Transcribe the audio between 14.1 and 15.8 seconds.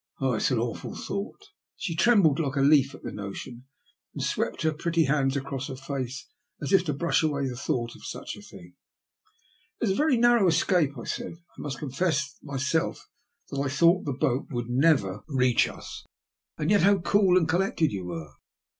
boat would never IM THE LUST OF HATE, reach